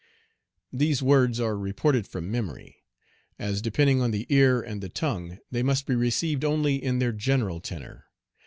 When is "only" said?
6.43-6.77